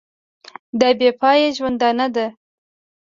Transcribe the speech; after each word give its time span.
دا 0.79 0.89
بې 0.99 1.09
پایه 1.19 1.49
ژوندانه 1.57 2.07
ده. 2.15 2.25